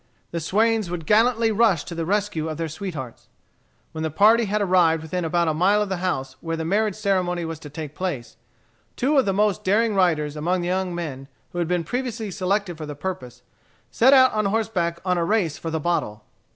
The 0.31 0.39
swains 0.39 0.89
would 0.89 1.05
gallantly 1.05 1.51
rush 1.51 1.83
to 1.83 1.93
the 1.93 2.07
rescue 2.07 2.49
of 2.49 2.57
their 2.57 2.67
sweethearts. 2.67 3.29
When 3.91 4.01
the 4.03 4.09
party 4.09 4.45
had 4.45 4.59
arrived 4.59 5.03
within 5.03 5.23
about 5.23 5.47
a 5.47 5.53
mile 5.53 5.79
of 5.79 5.89
the 5.89 5.97
house 5.97 6.37
where 6.41 6.57
the 6.57 6.65
marriage 6.65 6.95
ceremony 6.95 7.45
was 7.45 7.59
to 7.59 7.69
take 7.69 7.93
place, 7.93 8.35
two 8.95 9.19
of 9.19 9.25
the 9.25 9.31
most 9.31 9.63
daring 9.63 9.93
riders 9.93 10.35
among 10.35 10.61
the 10.61 10.69
young 10.69 10.95
men 10.95 11.27
who 11.51 11.59
had 11.59 11.67
been 11.67 11.83
previously 11.83 12.31
selected 12.31 12.79
for 12.79 12.87
the 12.87 12.95
purpose, 12.95 13.43
set 13.91 14.11
out 14.11 14.33
on 14.33 14.45
horseback 14.45 14.99
on 15.05 15.19
a 15.19 15.23
race 15.23 15.59
for 15.59 15.69
"the 15.69 15.79
bottle." 15.79 16.23